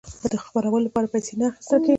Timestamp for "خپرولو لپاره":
0.45-1.11